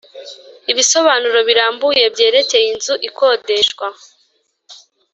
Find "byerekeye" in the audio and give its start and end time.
2.13-2.65